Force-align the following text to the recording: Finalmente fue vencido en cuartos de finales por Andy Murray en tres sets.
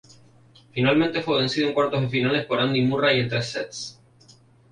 Finalmente 0.73 1.21
fue 1.21 1.37
vencido 1.37 1.67
en 1.67 1.75
cuartos 1.75 2.01
de 2.01 2.09
finales 2.09 2.47
por 2.47 2.59
Andy 2.59 2.81
Murray 2.81 3.19
en 3.19 3.29
tres 3.29 3.51
sets. 3.51 4.01